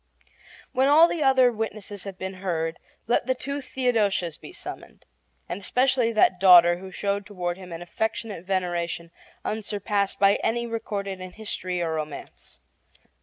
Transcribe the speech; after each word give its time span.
When 0.71 0.87
all 0.87 1.07
the 1.07 1.21
other 1.21 1.51
witnesses 1.51 2.05
have 2.05 2.17
been 2.17 2.41
heard, 2.41 2.79
let 3.05 3.27
the 3.27 3.35
two 3.35 3.61
Theodosias 3.61 4.35
be 4.35 4.51
summoned, 4.51 5.05
and 5.47 5.61
especially 5.61 6.11
that 6.13 6.39
daughter 6.39 6.77
who 6.79 6.89
showed 6.89 7.23
toward 7.23 7.55
him 7.59 7.71
an 7.71 7.83
affectionate 7.83 8.43
veneration 8.43 9.11
unsurpassed 9.45 10.19
by 10.19 10.37
any 10.37 10.65
recorded 10.65 11.21
in 11.21 11.33
history 11.33 11.83
or 11.83 11.93
romance. 11.93 12.61